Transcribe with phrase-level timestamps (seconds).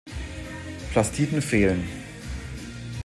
[0.95, 1.87] Plastiden fehlen.